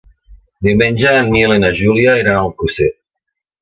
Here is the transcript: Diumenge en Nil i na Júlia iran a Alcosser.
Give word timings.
Diumenge 0.67 1.13
en 1.19 1.31
Nil 1.37 1.55
i 1.59 1.61
na 1.67 1.71
Júlia 1.83 2.19
iran 2.25 2.37
a 2.37 2.43
Alcosser. 2.51 2.93